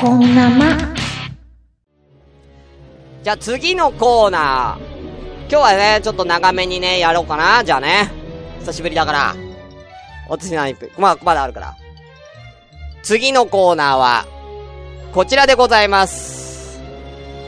[0.00, 0.76] こんなま。
[3.22, 4.94] じゃあ次のコーナー。
[5.48, 7.62] 今日はね、ちょっと長めにね、やろうかな。
[7.64, 8.10] じゃあね。
[8.60, 9.36] 久しぶりだから。
[10.28, 11.76] 私何分まあ、まだあるから。
[13.02, 14.26] 次のコーナーは、
[15.12, 16.80] こちらでございます。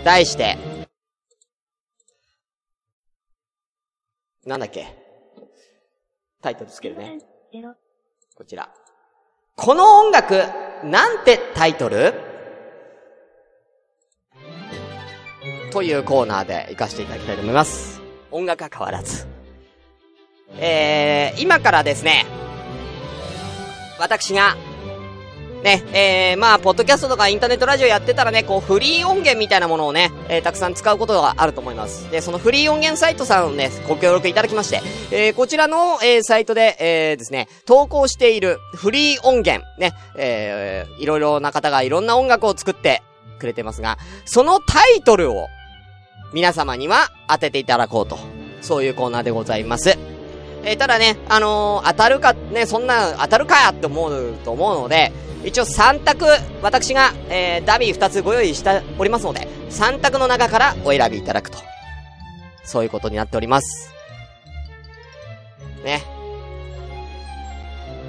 [0.04, 0.56] 題して、
[4.44, 4.86] なんだっけ？
[6.40, 7.18] タイトルつけるね。
[8.36, 8.70] こちら。
[9.56, 10.44] この音楽、
[10.84, 12.14] なんてタイトル？
[15.76, 18.00] というコーナーで行かせていただきたいと思います。
[18.30, 19.26] 音楽は変わらず。
[20.58, 22.24] えー、今からですね、
[23.98, 24.56] 私が
[25.62, 32.10] ね、えー、まあ、ポッドキャストとかインターネットラジオやってたらね、こう、フリー音源みたいなものをね、えー、たくさん使うことがあると思います。
[32.10, 34.80] で、そのフリー音源サイトさんをね、ご協力いただきまして、
[35.10, 43.02] えー、こちらの、えー、サイトで、えー、ですね、投稿しているフリー音源、ね、えー、いろいろな方がいろんな音楽を作って
[43.38, 45.48] くれてますが、そのタイトルを、
[46.32, 48.19] 皆様には当てていただこうと、
[48.60, 49.96] そういうコーナーでございます。
[50.64, 55.12] えー、ただね、あのー、当たるか、ね、そんな、当たるかって思うと思うので、
[55.44, 56.27] 一応3択、
[56.60, 61.58] 私が、えー、ダミー2つご用意しておりますので、3択の中からお選びいただくと。
[62.64, 63.92] そういうことになっております。
[65.84, 66.02] ね。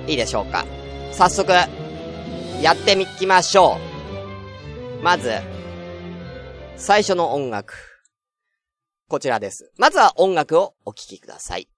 [0.07, 0.65] いいでしょうか。
[1.11, 1.52] 早速、
[2.61, 3.77] やってみきましょ
[4.99, 5.03] う。
[5.03, 5.31] まず、
[6.75, 7.86] 最初の音楽。
[9.09, 9.72] こちらです。
[9.77, 11.69] まずは音楽をお聴きください。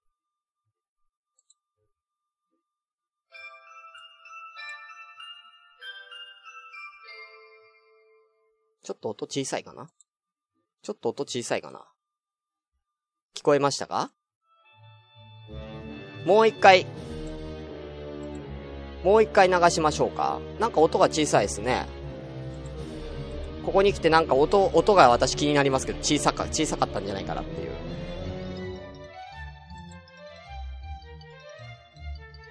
[8.82, 9.88] ちょっと音小さいかな？
[10.82, 11.84] ちょっと音小さいかな？
[13.36, 14.10] 聞こえましたか？
[16.26, 16.84] もう一回、
[19.04, 20.40] もう一回流しましょうか。
[20.58, 21.86] なんか音が小さいですね。
[23.64, 27.70] ここに来てなんか音、音が私気になりますけど、小さか、小さかったんじゃないかなっていう。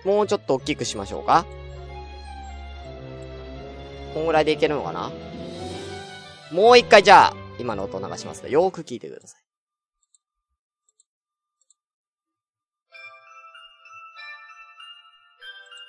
[0.06, 1.46] もうちょっと大きくしましょうか。
[4.14, 5.12] こんぐらいでいけるのかな？
[6.52, 9.42] もう一回じゃあ、今の音流しますので、よーく聞いてください。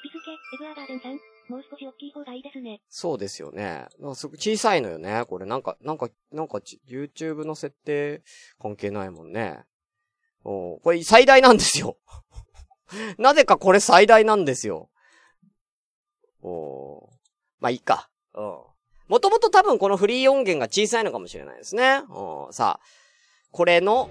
[0.02, 1.18] ビスケ、エブアガーデンさん、
[1.50, 2.80] もう少し大きい方がいいですね。
[2.88, 3.86] そうですよね。
[4.14, 5.24] すご小さいのよね。
[5.28, 8.22] これなんか、なんか、なんか、YouTube の設定
[8.60, 9.64] 関係ないもんね。
[10.44, 11.98] おこれ最大なんですよ。
[13.18, 14.90] なぜかこれ最大なんですよ。
[16.40, 17.10] お
[17.58, 18.08] まあ、いいか。
[18.34, 18.62] うん。
[19.08, 22.04] もともと多分このフリー音源が小さいのかもしれないですね。
[22.08, 22.86] うん、さあ、
[23.50, 24.08] これの、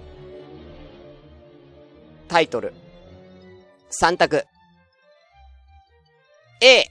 [2.28, 2.74] タイトル。
[3.98, 4.44] 3択。
[6.60, 6.84] A、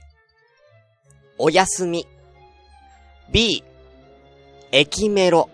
[1.42, 2.06] おやすみ。
[3.32, 3.64] B、
[4.72, 5.48] 駅メロ。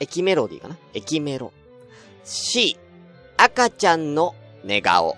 [0.00, 0.76] 駅メロディーかな？
[0.92, 1.50] 駅メロ。
[2.24, 2.76] C、
[3.38, 5.16] 赤ちゃんの寝顔。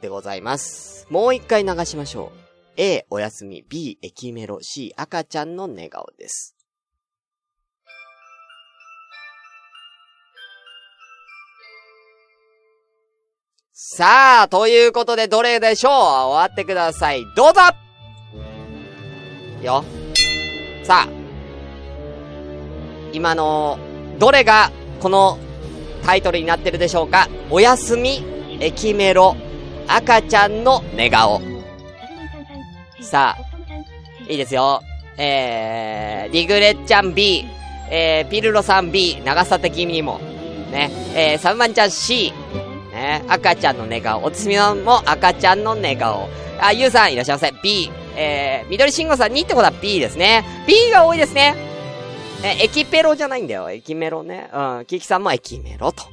[0.00, 1.08] でございます。
[1.10, 2.38] もう一回流しましょう。
[2.76, 3.64] A、おやすみ。
[3.68, 4.60] B、駅メロ。
[4.62, 6.54] C、赤ちゃんの寝顔です。
[13.72, 15.92] さあ、ということでどれでしょう？
[15.92, 17.24] 終わってください。
[17.34, 17.60] どうぞ
[19.64, 19.84] よ。
[20.82, 21.08] さあ。
[23.12, 23.78] 今の、
[24.18, 24.70] どれが、
[25.00, 25.38] この、
[26.04, 27.28] タイトルになってるでしょうか？
[27.48, 28.22] おやすみ、
[28.60, 29.36] 駅メロ、
[29.86, 31.40] 赤ちゃんの寝顔。
[33.00, 34.82] さあ、いいですよ。
[35.16, 37.44] えー、リグレッちゃん B、
[37.90, 40.18] えー、ピルロさん B、長さ的にも、
[40.72, 42.32] ね、えー、サブマンちゃん C、
[42.92, 46.28] ね、赤ちゃんの寝顔、おつみのも赤ちゃんの寝顔、
[46.60, 50.44] あ、ゆうさんいらっしゃいませ、B、えー、緑信号さん2ってことは B ですね。
[50.66, 51.54] B が多いですね。
[52.44, 53.70] え、エキペロじゃないんだよ。
[53.70, 54.50] エキメロね。
[54.52, 56.04] うん、キキさんもエキメロと。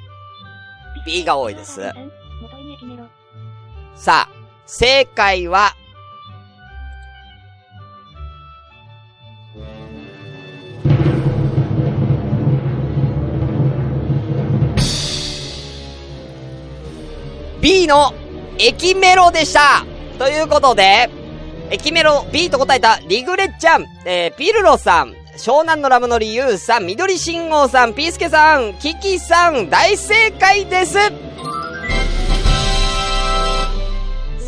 [1.06, 1.82] B が多いです。
[3.96, 4.30] さあ、
[4.66, 5.76] 正解は、
[17.62, 18.14] B の
[18.58, 19.86] 駅メロでした
[20.18, 21.10] ということで、
[21.72, 30.96] 駅メロ B と答えたリグレッちゃん、えー、ピルロさん、湘南のラムのリユーさん、緑信号さん、ピースケさん、キキさん、大正解です。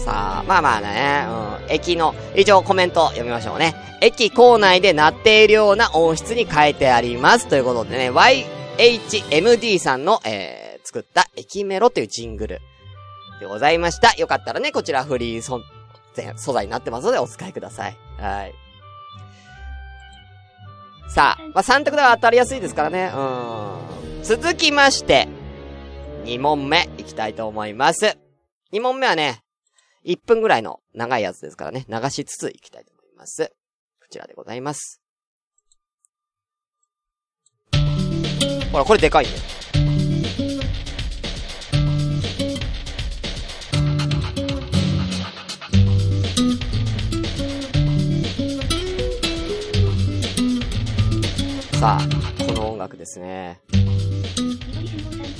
[0.03, 1.25] さあ、まあまあね、
[1.65, 3.73] うん、駅の、以上コメント読みましょうね。
[4.01, 7.47] 駅構内で鳴っているような音質に変えてあります。
[7.47, 12.61] ということでね、YHMD さんの、えー、作った駅メロというジングル。
[13.39, 14.13] でございました。
[14.15, 15.61] よかったらね、こちらフリー素
[16.35, 17.97] 素材になってますのでお使いください。
[18.17, 18.53] はい。
[21.09, 23.11] さあ、まあ、3択では当たりやすいですからね。
[23.15, 23.19] う
[24.21, 24.23] ん。
[24.23, 25.27] 続きまして、
[26.23, 28.17] 2問目いきたいと思います。
[28.71, 29.43] 2問目はね、
[30.05, 33.53] 1分ぐらいの長いやつですからね、流しつついきたいと思います。
[34.01, 35.01] こちらでございます。
[38.71, 39.31] ほら、これでかいね。
[51.83, 53.59] さあ、この音楽ですね。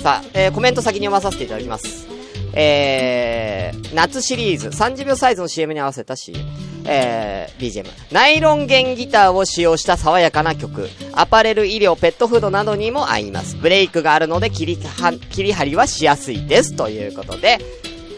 [0.02, 2.06] さあ、えー、コメント先に読まさせていただきます。
[2.52, 6.38] えー、夏シリーズ、30秒サイズの CM に合わせた CM。
[6.84, 7.86] えー、BGM。
[8.12, 10.90] ナイロン弦ギターを使用した爽やかな曲。
[11.14, 13.56] アパレル、医療、ペットフードなどにも合います。
[13.56, 16.76] ブレイクがあるので切りは、切り張りはしやすいです。
[16.76, 17.58] ということで、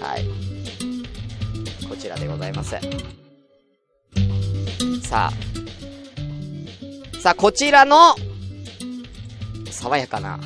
[0.01, 0.25] はい。
[1.89, 2.75] こちらでございます。
[5.05, 5.66] さあ。
[7.27, 8.15] さあ、こちらの、
[9.73, 10.39] 爽やかな、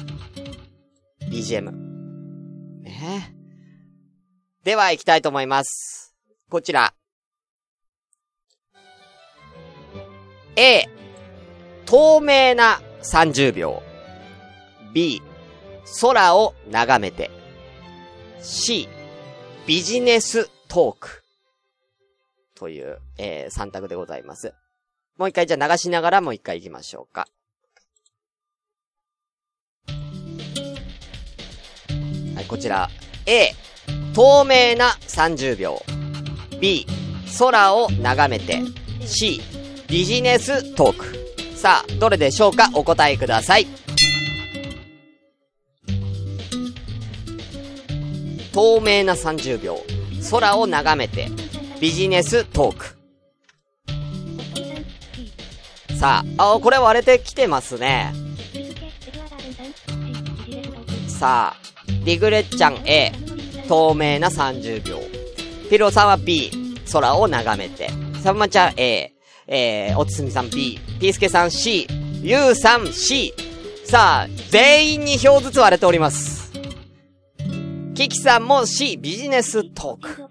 [1.31, 1.73] BGM。
[2.81, 3.35] ね
[4.65, 6.17] えでは、行きたいと思います。
[6.49, 6.95] こちら。
[10.57, 10.89] A、
[11.85, 13.83] 透明な30秒。
[14.95, 15.21] B、
[16.01, 17.31] 空を眺めて。
[18.41, 18.89] C、
[19.67, 21.25] ビジネストーク。
[22.55, 24.55] という、えー、3択でございます。
[25.21, 27.29] もう一回じゃあ流しながらもう一回行きましょうか。
[32.35, 32.89] はい、こちら。
[33.27, 33.51] A、
[34.15, 35.83] 透明な30秒。
[36.59, 36.87] B、
[37.39, 38.63] 空を眺めて。
[39.05, 39.43] C、
[39.89, 41.05] ビジネストーク。
[41.55, 42.71] さあ、どれでしょうか？
[42.73, 43.67] お答えください。
[48.55, 49.83] 透明な30秒。
[50.31, 51.29] 空を眺めて。
[51.79, 53.00] ビジネストーク。
[56.01, 58.15] さあ、あ、これ割れてきてますね。
[61.07, 61.57] さあ、
[62.07, 63.13] リグレッちゃん A、
[63.69, 64.99] 透明な30秒。
[65.69, 66.51] ピロさんは B、
[66.91, 67.91] 空を眺めて。
[68.23, 69.13] サンマちゃん A、
[69.47, 71.87] えー、おつすみさん B、ピースケさん C、
[72.23, 73.35] ユーさん C。
[73.85, 76.51] さあ、全員に票ずつ割れております。
[77.95, 80.25] キキさんも C、ビジネストーク。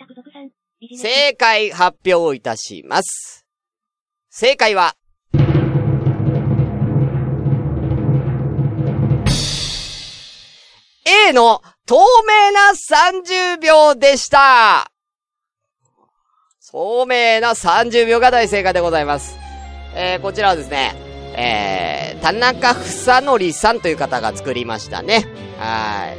[0.97, 3.45] 正解発表いたします。
[4.31, 4.95] 正解は、
[11.09, 14.91] A の透明な30秒でした
[16.71, 19.35] 透明な30秒が大正解でございます。
[19.95, 20.93] えー、こちらはですね、
[21.35, 25.25] えー、田中房則さんという方が作りましたね。
[25.57, 26.17] はい。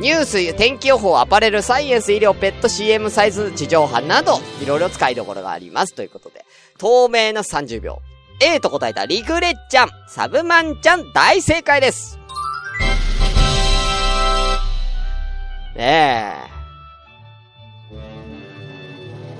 [0.00, 5.94] ニュース、天気予報、アパレル、サイエンス、医療、ペット、CM サイズ、地上波など、いろいろ使いどころがあります。
[5.94, 6.46] ということで、
[6.78, 8.00] 透明な30秒。
[8.44, 12.18] A と答えたリグレッちゃん、サブマンちゃん、大正解です。
[15.76, 16.52] ねえ。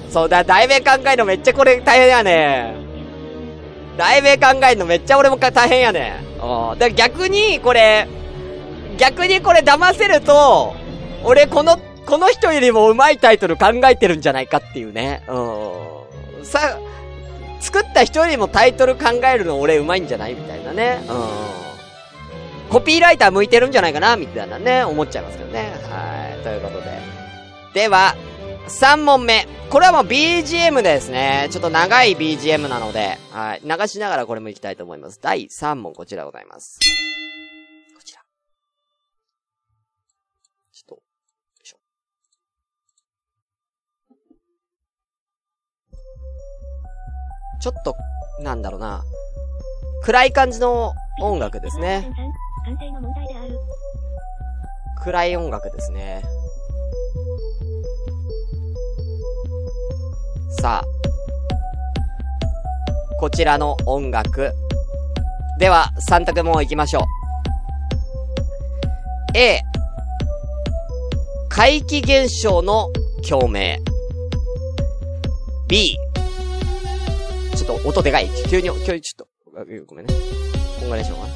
[0.08, 2.76] そうだ、題名考えるのめっちゃこれ大変やね
[3.98, 6.78] 題名考えるのめっちゃ俺も大変やねうん。
[6.78, 8.06] だ逆に、これ、
[8.98, 10.76] 逆にこれ騙せると、
[11.24, 11.76] 俺この、
[12.06, 15.24] この人よりも上手いタイトル考えてるんじゃないかっていうね。
[15.26, 16.44] うん。
[16.46, 16.78] さ、
[17.62, 21.00] 作った人よりもタイトル考えるの俺上手いんじゃないみたいなね。
[21.08, 21.12] う
[22.68, 22.70] ん。
[22.70, 25.72] コピーライター向いてるんじゃないかなみたいなね、思っちゃいますけどね。
[25.88, 26.42] はい。
[26.42, 26.98] ということで。
[27.74, 28.16] では、
[28.68, 29.46] 3問目。
[29.70, 31.48] これはもう BGM ですね。
[31.50, 33.62] ちょっと長い BGM なので、はい。
[33.64, 35.18] 流しながらこれも行きたいと思います。
[35.22, 36.78] 第3問こちらございます。
[47.62, 47.96] ちょっと、
[48.40, 49.04] なんだろうな。
[50.02, 52.12] 暗い感じの音楽ですね。
[55.00, 56.24] 暗い音楽ですね。
[60.60, 60.84] さあ。
[63.20, 64.52] こちらの音楽。
[65.60, 67.04] では、3択も行きましょう。
[69.38, 69.62] A。
[71.48, 72.88] 怪奇現象の
[73.28, 73.78] 共鳴。
[75.68, 76.01] B。
[77.64, 78.28] ちょっと音でかい。
[78.48, 79.28] 急に、急にちょっと、
[79.86, 80.14] ごめんね。
[80.80, 81.26] こんぐらいしようか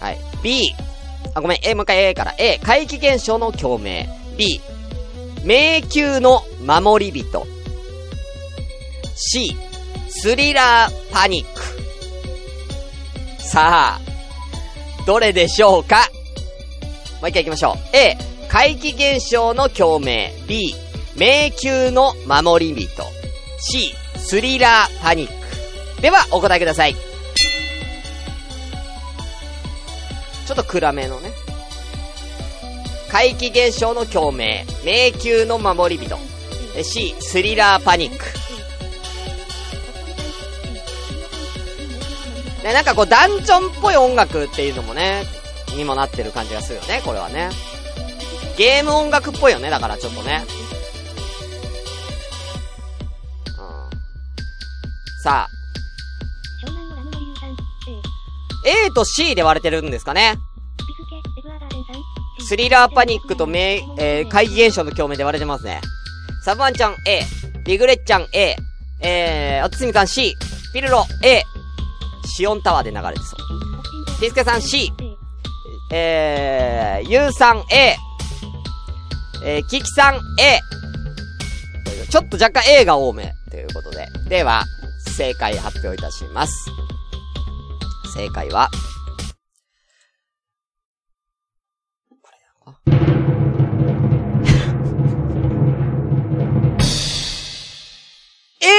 [0.00, 0.06] な。
[0.06, 0.18] はい。
[0.42, 0.74] B。
[1.34, 1.58] あ、ごめん。
[1.62, 2.34] A、もう一回 A から。
[2.38, 4.06] A、怪奇現象の共鳴。
[4.36, 4.60] B、
[5.44, 7.46] 迷宮の守り人。
[9.14, 9.56] C、
[10.08, 11.62] スリラーパニック。
[13.38, 14.00] さあ、
[15.06, 16.08] どれでしょうか？
[17.20, 17.96] もう一回行きましょう。
[17.96, 18.16] A、
[18.48, 20.30] 怪奇現象の共鳴。
[20.48, 20.74] B、
[21.16, 23.02] 迷宮の守り人。
[23.58, 26.00] C、スリラーパニック。
[26.00, 26.94] では、お答えください。
[26.94, 31.30] ちょっと暗めのね。
[33.10, 34.64] 怪奇現象の共鳴。
[34.84, 36.18] 迷宮の守り人。
[36.82, 38.24] C、スリラーパニック。
[42.64, 45.24] ね、なんかこう、ダンジョンっぽい音楽っていうのもね、
[45.76, 47.50] にもなってる感じがするよね、これはね。
[48.56, 50.44] ゲーム音楽っぽいよね、だからちょっとね。
[55.22, 55.62] さあ。
[58.64, 60.34] A と C で割れてるんですかね。
[62.40, 65.80] スリラーパニックとめ、えー、怪奇現象の共鳴で割れてますね。
[66.44, 67.22] サブワンちゃん A、
[67.64, 68.56] リグレッちゃん A、
[69.00, 70.34] えー、おつすみさん C、
[70.72, 71.44] ピルロ A、
[72.26, 74.20] シオンタワーで流れてそう。
[74.20, 74.92] ピスケさん C、
[75.92, 77.96] えー、ユウさん A、
[79.44, 80.60] えー、キキさん A、
[82.10, 84.08] ちょっと若干 A が多め、ということで。
[84.28, 84.64] では、
[85.22, 86.68] 正解発表いたします。
[88.12, 88.68] 正解は、
[92.20, 92.38] これ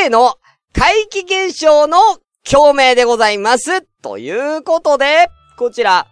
[0.05, 0.35] A の
[0.73, 1.97] 怪奇現象の
[2.43, 3.81] 共鳴でございます。
[4.01, 6.07] ということで、こちら、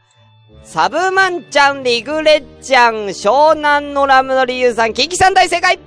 [0.63, 5.77] サブマンちゃん、リグレッちゃん、湘南のラムのリユさん、キキさん大正解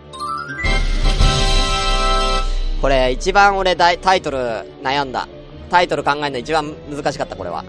[2.85, 4.37] これ、一番俺タイトル
[4.83, 5.27] 悩んだ。
[5.71, 7.65] タイトル考えるの一番難しかった、これは。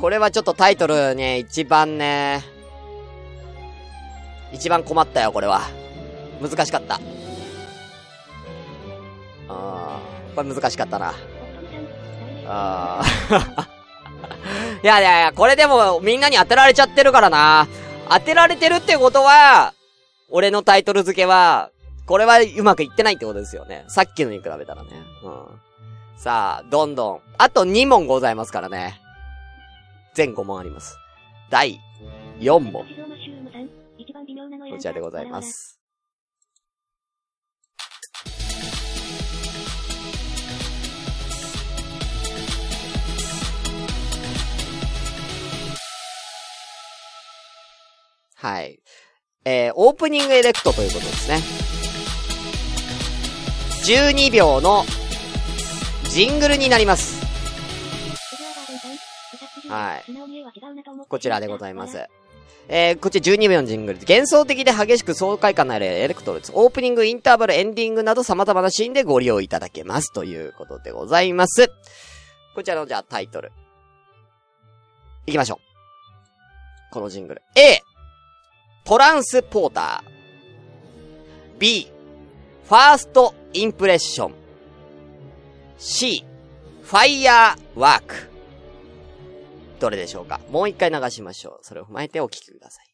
[0.00, 2.44] これはちょっとタイトルね、一番ね、
[4.52, 5.62] 一番困ったよ、これは。
[6.40, 7.00] 難しかった。
[9.48, 11.12] あー、これ難しかったな。
[12.46, 13.66] あー。
[14.84, 17.66] いやいやいや、これでもみんなに当てられちゃってるからな。
[18.08, 19.74] 当てられてるってことは、
[20.30, 21.70] 俺のタイトル付けは、
[22.06, 23.84] これはうまくいってないってことですよね。
[23.88, 24.90] さっきのに比べたらね。
[25.24, 25.46] うん。
[26.16, 27.20] さあ、どんどん。
[27.36, 29.00] あと2問ございますからね。
[30.14, 30.96] 全5問あります。
[31.50, 31.80] 第
[32.38, 32.84] 4問。
[34.70, 35.80] こちらでございます。
[48.36, 48.80] はい。
[49.44, 51.65] えー、オープニングエレクトということですね。
[53.86, 54.84] 12秒の
[56.10, 57.24] ジングルになります。
[59.68, 60.04] はい。
[61.08, 62.08] こちらでございます。
[62.66, 64.00] えー、こっち12秒のジングル。
[64.00, 66.52] 幻想的で激しく爽快感のあるエレクトロです。
[66.52, 70.12] オープニング、インターバル、エンディングなど様々なシーンでご利用いただけます。
[70.12, 71.70] ということでございます。
[72.56, 73.52] こちらのじゃあタイトル。
[75.26, 75.60] いきましょ
[76.90, 76.92] う。
[76.92, 77.42] このジングル。
[77.54, 77.82] A、
[78.82, 81.60] トランスポーター。
[81.60, 81.88] B、
[82.68, 84.34] ファーストインプレッション。
[85.78, 86.26] C、
[86.82, 88.30] ファイヤーワーク。
[89.80, 90.40] どれでしょうか？
[90.50, 91.58] もう一回流しましょう。
[91.62, 92.86] それを踏まえてお聞きください。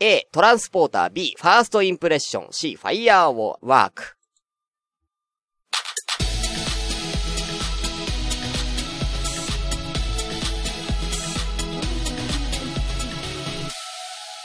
[0.00, 1.10] A、トランスポーター。
[1.10, 2.48] B、ファーストインプレッション。
[2.50, 4.14] C、ファイヤーワーク。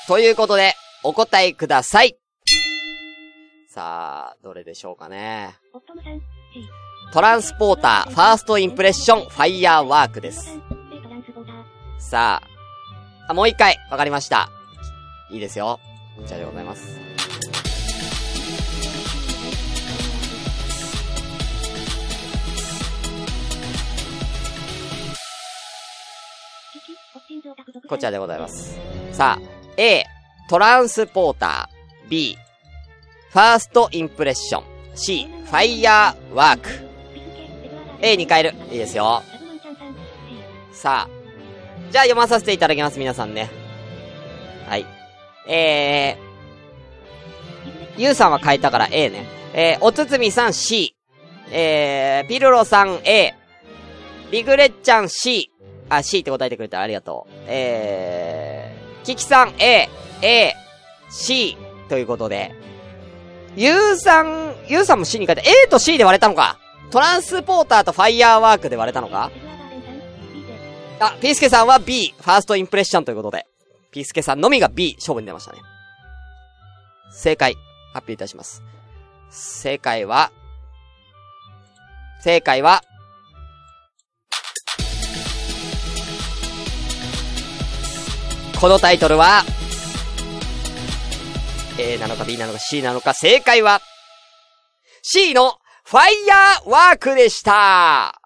[0.08, 2.18] ということで、お答えください。
[3.74, 5.56] さあ、どれでしょうかね。
[7.12, 10.60] トランスポーター、ファーストインプレッション、ファイヤーワークです。
[11.98, 12.40] さ
[13.28, 14.48] あ、あ、もう一回、わかりました。
[15.32, 15.80] いいですよ。
[16.16, 17.00] こちらでございます。
[27.90, 28.80] こちらでございます。
[29.14, 30.06] さあ、A、
[30.48, 32.10] トランスポーター。
[32.10, 32.38] B、
[33.34, 34.64] ファーストインプレッション。
[34.94, 36.70] C、ファイヤーワーク。
[38.00, 38.54] A に変える。
[38.70, 39.24] いいですよ。
[40.72, 41.24] さあ。
[41.90, 43.50] じゃあ読まさせていただきます、皆さんね。
[44.68, 44.86] はい。
[45.48, 49.26] えー、ゆうさんは変えたから A ね。
[49.56, 50.96] えー、おつつみさん C。
[51.52, 53.34] えー、ピルロさん A。
[54.30, 55.52] ビグレッちゃん C。
[55.90, 57.34] あ、C って答えてくれてありがとう。
[57.48, 59.90] えー、キキさん A、
[60.22, 60.54] A、
[61.10, 61.58] C
[61.90, 62.54] ということで、
[63.56, 66.58] ユーさん、ユーさんも C に書いて、A と C で割れたのか？
[66.92, 69.32] トランスポーターとファイヤーワークで割れたのか？
[71.00, 73.46] あ、ピースケさんは B、ファーストインプレッションということで、
[73.92, 75.60] ピースケさんのみが B、勝負に出ましたね。
[77.12, 77.56] 正解、
[77.94, 78.64] 発表いたします。
[79.30, 80.32] 正解は、
[82.24, 82.82] 正解は、
[88.60, 89.44] このタイトルは、
[91.80, 93.82] A なのか B なのか C なのか、正解は、
[95.02, 98.22] C のファイヤーワークでした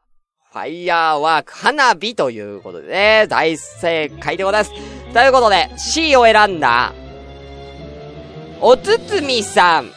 [0.51, 4.73] ファイヤーワーク、花火ということでね、大正解でございます。
[5.13, 6.93] ということで、C を選んだ、
[8.59, 9.91] おつつみさん、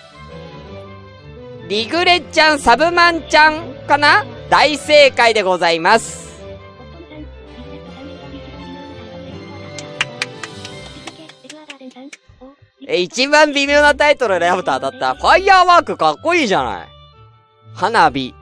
[1.69, 4.25] リグレちゃん、サブマンちゃんかな？
[4.49, 6.30] 大正解でございます。
[12.87, 15.15] え、一番微妙なタイトル選ぶと当たった。
[15.15, 16.89] ファイヤーワークかっこいいじゃない。
[17.75, 18.35] 花火。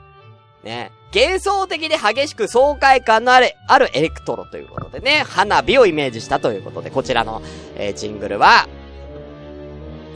[0.63, 0.93] ね。
[1.15, 7.43] 幻想的で激しく爽快感のある、あるエレクトロということでね、花火をイメージしたということで、こちらの、
[7.77, 8.69] えー、ジングルは、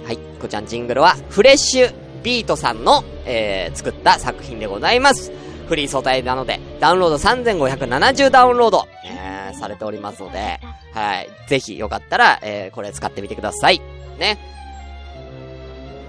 [0.04, 5.32] はい、こちらのジングルは、フレッシュビートさんの、えー、作った作品でございます。
[5.66, 10.60] フリー素体なので、ダウンロード3570ダウンロード、えー、されておりますので、
[10.92, 13.80] はい、ぜひよかったら、えー、これ使ってみてください。
[14.18, 14.38] ね。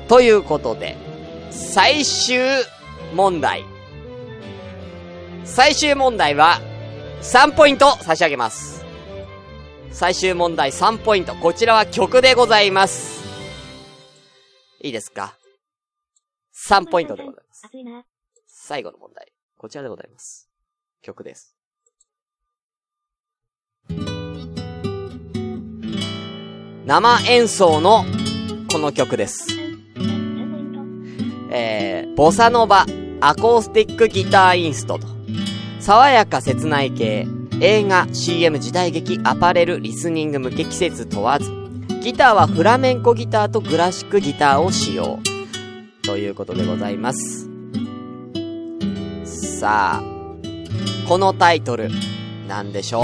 [0.07, 0.97] ということで、
[1.51, 2.39] 最終
[3.13, 3.63] 問題。
[5.45, 6.59] 最終問題は、
[7.21, 8.83] 3ポイント差し上げます。
[9.91, 11.35] 最終問題3ポイント。
[11.35, 13.23] こちらは曲でございます。
[14.81, 15.37] いいですか
[16.67, 17.69] ?3 ポイントでございます。
[18.47, 19.31] 最後の問題。
[19.57, 20.49] こちらでございます。
[21.01, 21.55] 曲です。
[26.85, 28.03] 生演奏の
[28.69, 29.47] この曲です。
[31.49, 32.85] えー、ボサノバ、
[33.21, 35.07] アコースティックギターインストと。
[35.79, 37.25] 爽やか切ない系、
[37.61, 41.49] 映画、CM、時代劇、アパレル、リスニング向け季節問わず。
[42.01, 45.19] ギターはフラメンコギターとクラシックギターを使用。
[46.01, 47.47] ということでございます。
[49.23, 50.03] さあ、
[51.07, 51.89] このタイトル、
[52.49, 53.03] なんでしょ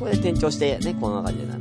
[0.00, 1.54] これで転調してね、こんな感じな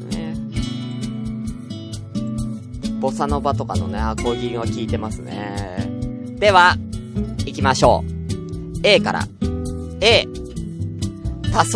[3.03, 5.89] ボサノバとかのね、アコギが効いてますね。
[6.39, 6.77] では、
[7.39, 8.79] 行きましょう。
[8.81, 9.27] A から。
[9.99, 10.29] A、黄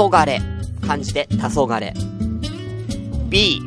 [0.09, 0.41] 昏。
[0.79, 1.91] 漢字で黄昏。
[3.27, 3.61] B、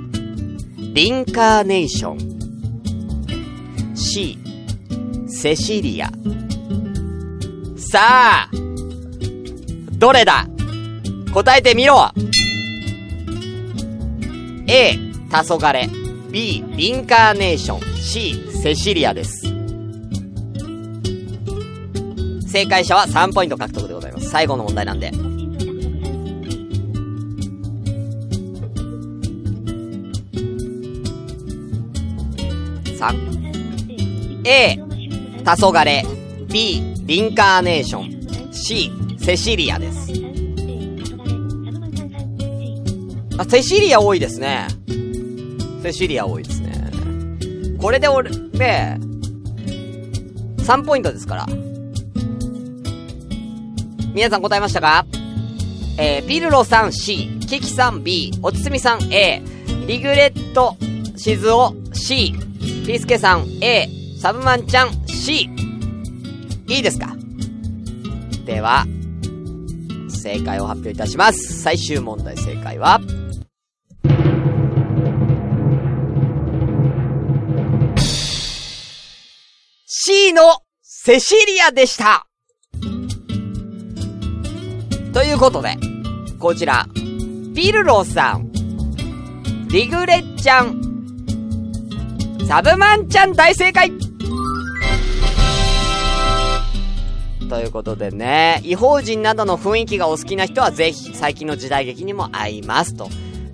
[0.94, 3.94] リンカーネーション。
[3.94, 4.38] C、
[5.28, 6.10] セシリア。
[7.76, 8.50] さあ、
[9.98, 10.48] どれだ？
[11.34, 12.10] 答えてみろ
[14.66, 15.00] !A、黄
[15.58, 15.99] 昏。
[16.30, 17.80] B、リンカーネーション。
[17.96, 19.42] C、セシリアです。
[22.48, 24.30] 正解者は3ポイント獲得でございます。
[24.30, 25.10] 最後の問題なんで。
[33.00, 34.42] 3。
[34.44, 36.46] A、黄昏。
[36.46, 38.52] B、リンカーネーション。
[38.52, 40.12] C、セシリアです。
[43.36, 44.66] あ、セシリア多いですね。
[45.82, 46.90] セシリア多いですね。
[47.80, 48.98] これで俺、ね、
[50.58, 51.46] 3ポイントですから。
[54.14, 55.06] 皆さん答えましたか？
[55.98, 59.42] えー、ピルロさん C、キキさん B、おつつみさん A、
[59.86, 60.76] リグレット、
[61.16, 62.32] しずお C、
[62.86, 63.88] ピースケさん A、
[64.18, 65.48] サブマンちゃん C。
[66.68, 67.14] いいですか？
[68.44, 68.84] では、
[70.08, 71.62] 正解を発表いたします。
[71.62, 73.00] 最終問題正解は、
[80.32, 80.42] の
[80.82, 82.26] セシリアでした
[85.12, 85.76] ということで、
[86.38, 86.86] こちら、
[87.54, 88.50] ピルロさん、
[89.68, 90.80] リグレッちゃん、
[92.46, 93.90] サブマンちゃん大正解
[97.48, 102.94] ということでね、違法人などの雰囲気がお好きな人はぜひ、最近の時代劇にも合います。
[102.94, 103.08] と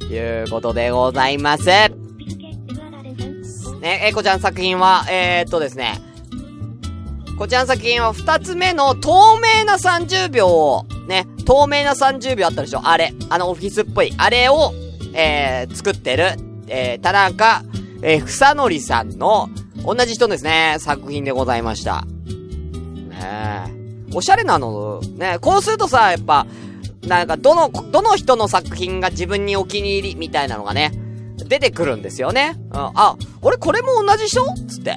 [0.05, 1.65] いうことでございます。
[1.65, 1.91] ね、
[4.09, 5.95] えこちゃん作品は、えー、っとですね、
[7.39, 12.81] こちらの作品は二つ目の透明な30秒を、ね、透明な30秒あったでしょ？
[12.83, 13.13] あれ。
[13.29, 14.13] あのオフィスっぽい。
[14.17, 14.73] あれを、
[15.15, 16.31] えー、作ってる、
[16.67, 17.63] えー、田中、
[18.03, 19.51] えー、ふさのりさんの、
[19.85, 22.07] 同じ人ですね、作品でございました。
[22.07, 24.15] ねえ。
[24.15, 26.47] おしゃれなの、ねこうするとさ、やっぱ、
[27.03, 30.91] なんか、どの、どの人の作品が自分にお気に入りみたいなのがね、
[31.37, 32.55] 出てくるんですよね。
[32.57, 32.91] うん。
[32.95, 34.43] あ、俺これも同じ人？
[34.67, 34.97] つって。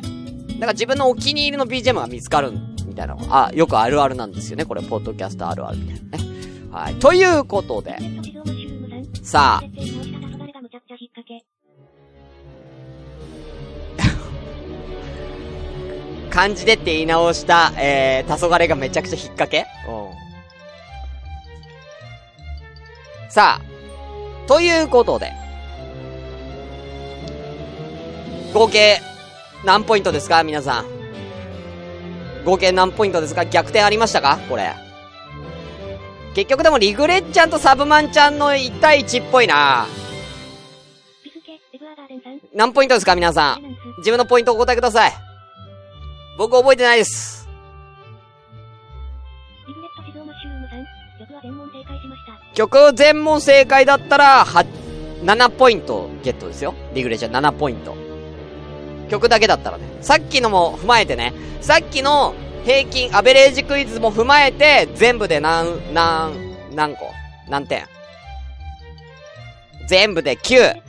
[0.59, 2.51] だか自分のお気に入りの BGM が見つかる
[2.85, 4.65] みたいなのあ、よくあるあるなんですよね。
[4.65, 6.23] これ、ポッドキャストあるあるみたいなね。
[6.71, 6.95] はい。
[6.95, 7.97] ということで、
[9.23, 9.69] さあ、
[16.29, 20.09] 漢字でって言い直した、えー、黄昏がめちゃくちゃ引っ掛けうん。
[23.29, 23.63] さあ、
[24.47, 25.31] ということで、
[28.53, 28.99] 合計、
[29.65, 30.85] 何ポイントですか皆さん？
[32.45, 33.45] 合計何ポイントですか？
[33.45, 34.37] 逆転ありましたか？
[34.49, 34.73] これ。
[36.33, 39.87] 結局でもリグレッちゃんとサブマンちゃんの1対1っぽいな、
[42.53, 43.63] 何ポイントですか皆さん？
[43.97, 45.11] 自分のポイントお答えください。
[46.37, 47.39] 僕覚えてないです。
[52.53, 53.85] 曲全問正解。
[53.85, 54.65] だったら、は、
[55.23, 56.73] 7ポイントゲットですよ。
[56.93, 58.08] リグレちゃん7ポイント。
[59.09, 59.83] 曲だけだったらね。
[60.01, 61.33] さっきのも踏まえてね。
[61.61, 62.33] さっきの
[62.65, 66.33] 平均、アベレージクイズも踏まえて、全部で何、何、
[66.75, 67.11] 何個？
[67.49, 67.85] 何点？
[69.87, 70.81] 全部で9。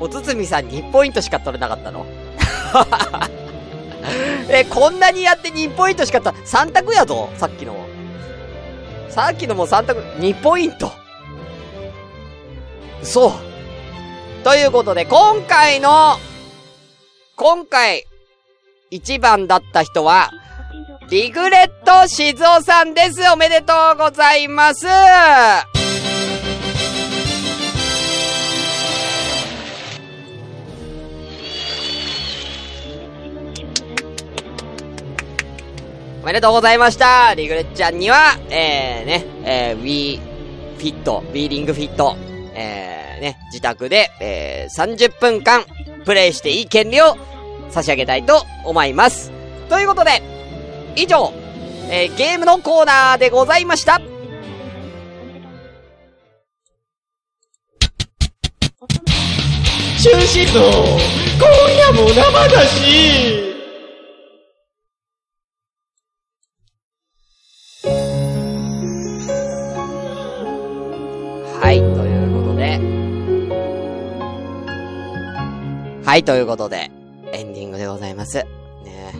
[0.00, 2.06] おつつみさん2ポイントしか取れなかったの？
[4.50, 6.46] え、こんなにやって2ポイントしか取った。
[6.46, 7.86] 3択やぞさっきのも。
[9.08, 10.90] さっきのも3択、2ポイント。
[13.02, 13.32] そう。
[14.44, 16.16] ということで、今回の、
[17.40, 18.04] 今回、
[18.90, 20.28] 1番だった人は、
[21.08, 23.20] リグレット静雄さんです。
[23.32, 24.88] おめでとうございます。
[36.20, 37.34] おめでとうございました。
[37.34, 40.18] リグレットちゃんには、えー、ね、えー、Wii
[40.76, 42.16] フィット、Wii リングフィット、
[42.54, 45.64] えー、ね、自宅で、えー、30分間、
[46.04, 47.16] プレイしていい権利を
[47.70, 49.30] 差し上げたいと思います。
[49.68, 50.22] ということで、
[50.96, 51.32] 以上、
[51.90, 54.00] えー、ゲームのコーナーでございました。
[60.00, 63.47] 中止と今夜も生だし
[76.24, 76.90] ということで、
[77.32, 78.38] エンディングでございます。
[78.84, 79.12] ね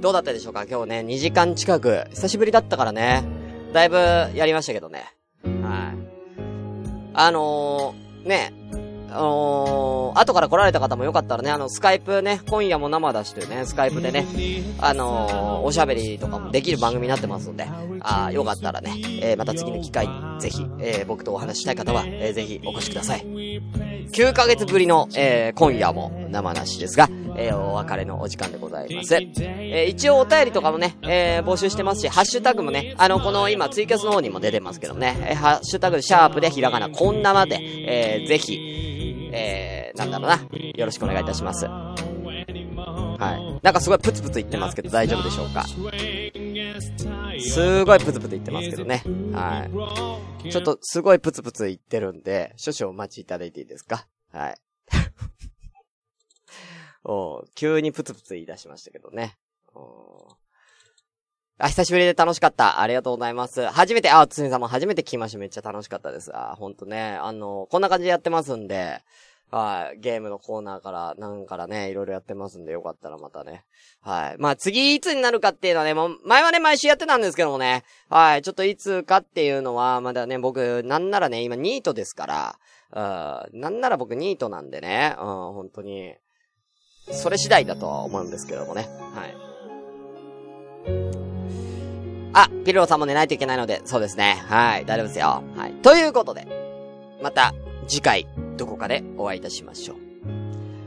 [0.00, 0.64] どうだったでしょうか？
[0.64, 3.24] 今日ね、2時間近く、久しぶりだったからね、
[3.72, 5.04] だいぶやりましたけどね。
[5.44, 6.10] はい。
[7.14, 8.52] あのー、ね、
[9.10, 14.26] あのー、後から来られた方もよかったらね、あの、スカイプね、今夜も生だしというね、スカイプでね、
[14.78, 17.66] あのー、おしゃべりとかもできる番組になってますので、
[18.00, 23.26] あよかったらね、えー、また次の機会に、ぜひ、えー、僕とお話ししたい方は、えー、ぜひお越しください。
[24.12, 29.14] 9ヶ月ぶりの、えー、今夜も生なしですが、えー、お別れのお時間でございます。
[29.14, 38.58] えー、一応お便りとかもね、えー、募集してますし、ハッシュタグもね、あの、この今ツイキャスの方にも出てますけどね、えー、ハッシュタグシャープでひらがなこんなまで、えー、ぜひ、
[39.32, 40.40] えー、なんだろうな、
[40.74, 41.66] よろしくお願いいたします。
[41.66, 43.60] はい。
[43.62, 45.64] なんかすごいプツプツ言ってますけど大丈夫でしょうか？
[46.80, 49.02] すごいプツプツ言ってますけどね。
[49.32, 49.68] は
[50.44, 50.50] い。
[50.50, 54.06] ちょっとすごいプツプツ言ってるんで、少々お待ちいただいていいですか？
[54.32, 54.56] はい。
[57.04, 59.36] お急にプツプツ言い出しましたけどね。
[59.74, 60.28] お
[61.58, 62.80] あ、久しぶりで楽しかった。
[62.80, 63.66] ありがとうございます。
[63.66, 65.38] 初めて、あ、つみさんも初めて聞きました。
[65.38, 66.34] めっちゃ楽しかったです。
[66.34, 67.18] あ、ほんとね。
[67.20, 69.02] あの、こんな感じでやってますんで、
[69.50, 73.64] はい、ゲームのコーナーから、なんからね、いろいろやってますんで、よかったらまたね。
[74.00, 74.36] はい。
[74.38, 77.82] まあ、次いつになるかっていうのはね、もう、前はね、毎週やってたんですけどもね。
[78.08, 78.42] はい。
[78.42, 82.58] ちょっといつかっていうのは、まだね、僕、なんならね、今、ニートですから、
[83.52, 86.14] うん、なんなら僕、ニートなんでね、うん、本当に、
[87.10, 88.88] それ次第だとは思うんですけどもね。
[89.14, 89.50] はい。
[92.32, 94.42] あ、ピルロさんも寝ないといけないので、そうですね。
[94.46, 95.42] はい、大丈夫ですよ。
[95.56, 95.72] はい。
[95.82, 96.46] ということで、
[97.20, 97.52] また、
[97.88, 98.26] 次回、
[98.60, 99.96] どこかでお会いいたしましょう。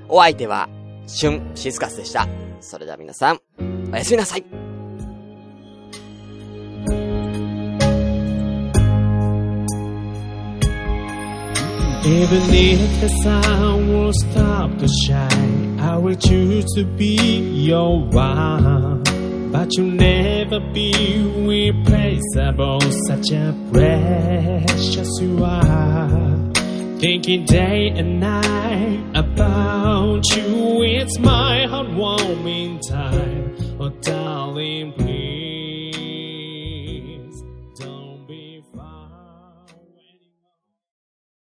[0.07, 0.69] お相手は、
[1.07, 2.27] シュンシスカスでした。
[2.61, 3.41] それでは皆さん、
[3.91, 4.45] おやすみなさい。
[12.05, 17.15] Even if the sun will stop to shine, I will choose to be
[17.65, 19.01] your one.
[19.51, 20.93] But you'll never be
[21.47, 26.22] replaceable, such a precious you are.
[27.03, 33.57] Thinking day and night about you, it's my heartwarming time.
[33.77, 34.93] Oh, darling,